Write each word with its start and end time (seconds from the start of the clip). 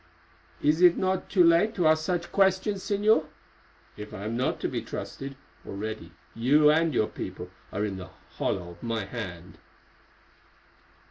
"Is 0.63 0.81
it 0.81 0.97
not 0.97 1.29
too 1.29 1.43
late 1.43 1.75
to 1.75 1.85
ask 1.87 2.03
such 2.03 2.31
questions, 2.31 2.81
Señor? 2.81 3.27
If 3.95 4.15
I 4.15 4.23
am 4.23 4.35
not 4.35 4.59
to 4.61 4.67
be 4.67 4.81
trusted, 4.81 5.35
already 5.63 6.11
you 6.33 6.71
and 6.71 6.91
your 6.91 7.05
people 7.05 7.51
are 7.71 7.85
in 7.85 7.97
the 7.97 8.09
hollow 8.39 8.71
of 8.71 8.81
my 8.81 9.05
hand?" 9.05 9.59